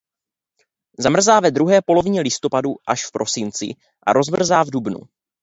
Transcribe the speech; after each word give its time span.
Zamrzá 0.99 1.39
ve 1.39 1.51
druhé 1.51 1.81
polovině 1.81 2.21
listopadu 2.21 2.69
až 2.87 3.05
v 3.05 3.11
prosinci 3.11 3.65
a 4.05 4.13
rozmrzá 4.13 4.63
v 4.63 4.69
dubnu. 4.69 4.99